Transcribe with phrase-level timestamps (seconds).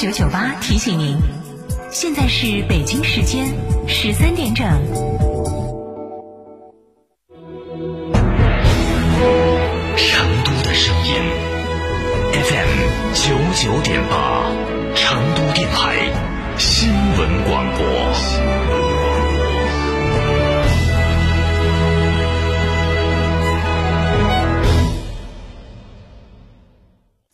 [0.00, 1.16] 九九八提醒您，
[1.90, 3.52] 现在是北京时间
[3.88, 4.64] 十三点整。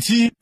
[0.00, 0.32] 七。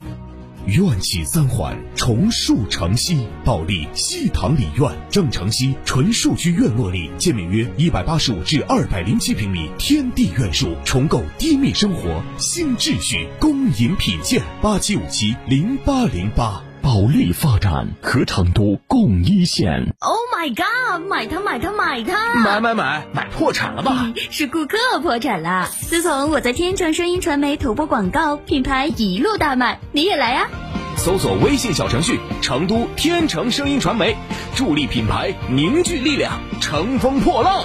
[0.66, 16.64] 院企三环重塑城西，保利西塘里院，正城西纯数据院落里，建面约一百八十五至二百零七平米天地院墅，重构低密生活新秩序，恭迎品鉴，八七五七零八零八。
[16.84, 19.94] 保利发展和成都共一线。
[20.00, 21.08] Oh my god！
[21.08, 22.34] 买它买它买它！
[22.44, 24.12] 买买买，买破产了吧？
[24.30, 25.66] 是顾客破产了。
[25.80, 29.80] 自从我在天成声音传媒投播广告，品牌一路大卖。
[29.92, 30.46] 你也来呀、
[30.98, 34.14] 搜索微信小程序“成都天成声音传媒”，
[34.54, 37.64] 助力品牌凝聚力量，乘风破浪。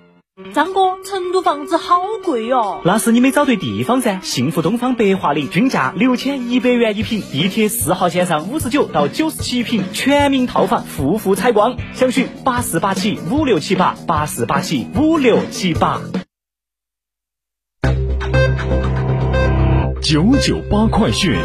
[0.53, 2.81] 张哥，成都房子好贵哦。
[2.85, 4.21] 那是你没找对地方噻！
[4.21, 11.75] 幸福东方白桦林均价六千一百元一平，地铁四号线上五十九到九十七平，全民套房，户户采光。
[11.93, 15.99] 详询八四八七五六七八八四八七五六七八。
[20.01, 21.35] 九九八快讯。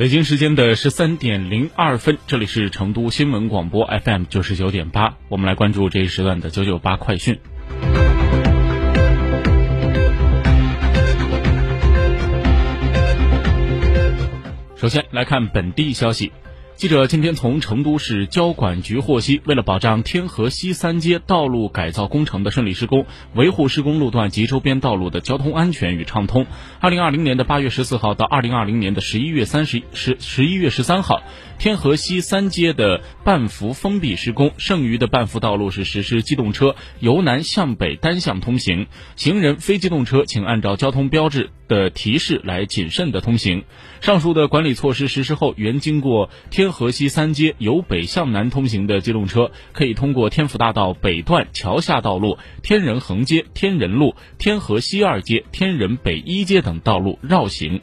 [0.00, 7.38] 北京时间的十三点零二分，这里是成都新闻广播 FM 九十九点八，我们来关注这一时段的九九八快讯。
[14.74, 16.32] 首先来看本地消息。
[16.80, 23.04] 记者今天从成都市交管局获悉，为了保障天河西三街道路改造工程的顺利施工，
[23.34, 26.46] 维护施工路段及周边道路的交通安全与畅通，
[26.80, 31.22] 二零二零年的八月十四号到二零二零年的十一月三十十十一月十三号，
[31.58, 38.86] 天河西三街的半幅封闭施工，剩余的半幅道路是实施机动车由南向北单向通行，
[39.16, 43.64] 行人、非机动车请按照交通标志的提示来谨慎的通行。
[44.00, 57.80] 上述的管理措施实施后，原经过天河西三街由北向南通行的机动车，可以通过天府大道北段桥下道路、天人横街、天人路、天河西二街、天人北一街等道路绕行。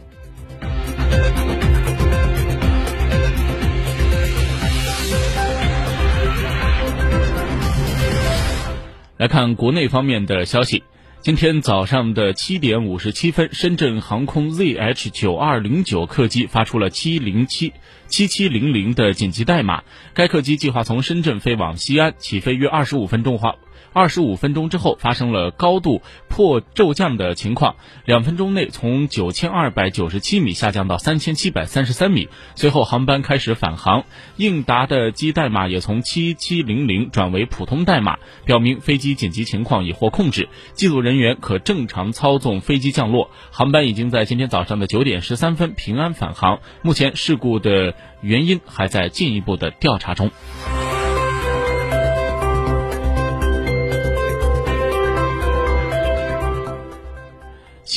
[9.18, 10.84] 来看国内方面的消息。
[11.20, 17.74] 今天早上的七点五十七分，深圳航空 ZH 九二零九客机发出了七零七
[18.08, 19.84] 七七零零的紧急代码。
[20.14, 23.56] 该客机计划从深圳飞往西安，起飞约二十五分钟后，
[23.94, 27.76] 二十五分钟之后发生了高度破骤降的情况，
[28.06, 32.30] 两分钟内从九千二百九十七米下降到三千七百三十三米。
[32.56, 43.32] 随后航班开始返航，应答的机代码也从七七零零转为普通代码，表明飞机紧急情况已获控制，机组人员可正常操纵飞机降落。
[43.52, 46.60] 航班已经在今天早上的九点十三分平安返航。
[46.82, 50.32] 目前事故的原因还在进一步的调查中。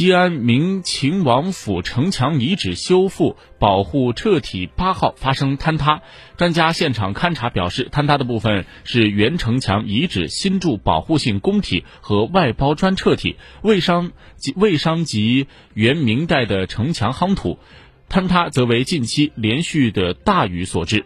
[0.01, 6.01] 西安明秦王府城墙遗址修复保护彻体八号发生坍塌，
[6.39, 17.59] 专家现场勘查表示，坍塌的部分是原城墙遗址新筑保护性工体和外包砖彻体，未伤及未伤及原明代的城墙夯土。
[18.09, 21.05] 坍塌则为近期连续的大雨所致。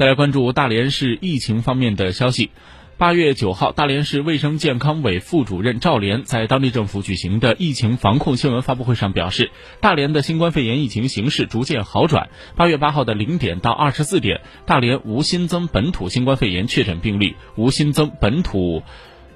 [0.00, 2.48] 再来关注大连市疫情方面的消息。
[2.96, 9.50] 八月九号，大连市卫生健康委副主任赵连在当地政府举行的疫情防控新闻发布会上表示，
[9.82, 12.30] 大连的新冠肺炎疫情形势逐渐好转。
[12.56, 18.82] 八月八号的零点到二十四点，大连无新增本土新冠肺炎确诊病例，无新增本土。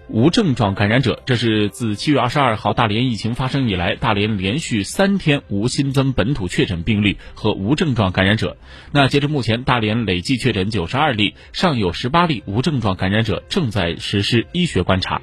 [0.09, 8.57] 无症状感染者，这是自七月二十二号大连疫情发生以来，大连连续三天无新增本土确诊病例和无症状感染者。
[8.93, 15.23] 那截至目前，大连累计确诊九十二例，尚有十八例无症状感染者正在实施医学观察。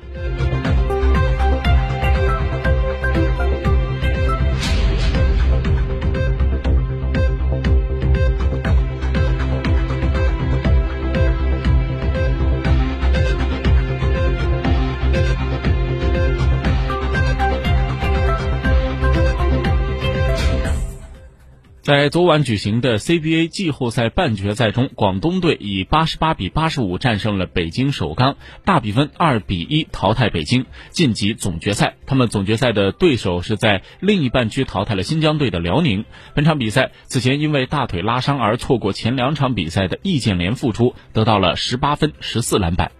[21.83, 31.95] 在昨晚举行的 CBA 季后赛半决赛中，广东队以八十八比八十五战胜了北京首钢，大比分二比一淘汰北京，晋级总决赛。
[32.05, 36.05] 他们总决赛的对手是在另一半区淘汰了新疆队的辽宁。
[36.35, 42.91] 本场比赛此前因为大腿拉伤而错过前两场比赛的易建联复出，得到了十八分十四篮板。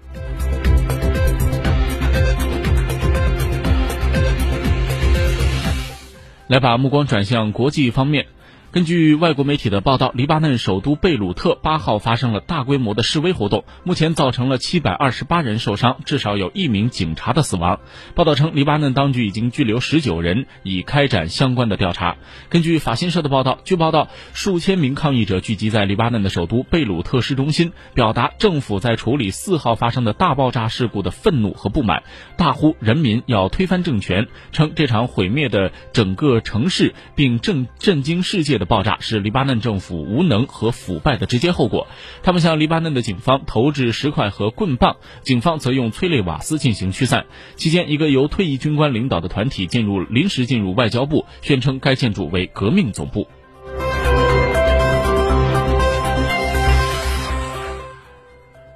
[6.52, 8.26] 来把目光转向国际方面。
[8.72, 17.82] 根据外国媒体的报道，黎巴嫩首都贝鲁特八号发生了大规模的示威活动，目前造成了七百二十八人受伤，至少有一名警察的死亡。
[18.16, 22.16] 报道称，黎巴嫩当局已经拘留十九人，已开展相关的调查。
[22.48, 32.04] 根据法新社的报道，据报道，数千名抗议者聚集在黎巴嫩的首都贝鲁特市中心，表达政府在处理四号发生的大爆炸事故的愤怒和不满，
[32.38, 38.61] 大呼人民要推翻政权，称这场毁灭的整个城市并震震惊世界。
[38.62, 41.88] 的爆炸是黎巴嫩政府无能和腐败的直接后果。
[42.24, 47.26] 他们向黎巴嫩的警方投掷石块和棍棒，警方则用催泪瓦斯进行驱散。
[47.56, 53.28] 期间，一个由退役军官领导的团体进入临时进入外交部，宣称该建筑为革命总部。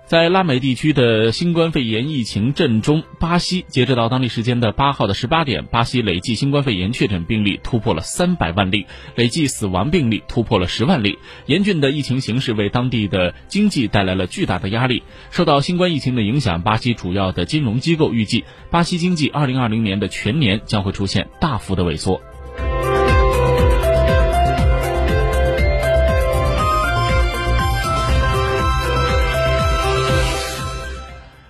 [0.06, 8.86] 在拉美地区的新冠肺炎疫情震中，巴西截止到当地时间的八号的十八点，巴西累计新冠肺炎确诊病例突破了三百万例，
[9.16, 11.18] 累计死亡病例突破了十万例。
[11.48, 15.02] 严峻的疫情形势为当地的经济带来了巨大的压力。
[15.32, 22.22] 受到新冠疫情的影响，巴西主要的金融机构预计，巴西经济二零二零年的全年将会出现大幅的萎缩。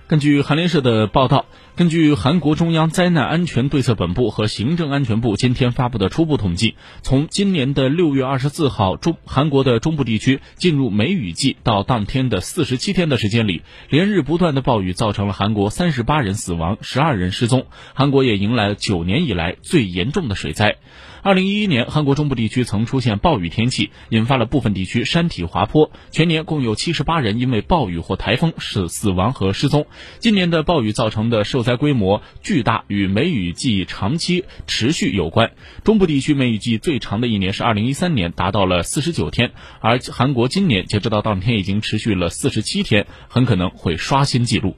[0.08, 20.76] 根据韩联社的报道，根据韩国中央灾难安全对策本部和行政安全部今天发布的初步统计，从今年的六月二十四号中韩国的中部地区进入梅雨季到当天的四十七天的时间里，连日不断的暴雨造成了韩国三十八人死亡，十二人失踪，韩国也迎来了九年以来最严重的水灾。
[21.26, 29.88] 二零一一年，韩国中部地区曾出现暴雨天气，引发了部分地区山体滑坡，全年共有七十八人因为暴雨或台风死死亡和失踪。
[30.20, 35.50] 今年的暴雨造成的受灾规模巨大，与梅雨季长期持续有关。
[35.82, 44.76] 中部地区梅雨季最长的一年是二零一三年，达到了四十九天，而韩国今年截止到当天已经持续了四十七天，很可能会刷新纪录。